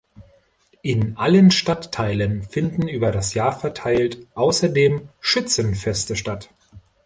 In 0.81 1.15
allen 1.15 1.51
Stadtteilen 1.51 2.41
finden 2.41 2.87
über 2.87 3.11
das 3.11 3.35
Jahr 3.35 3.51
verteilt 3.59 4.17
außerdem 4.33 5.09
Schützenfeste 5.19 6.15
statt. 6.15 6.49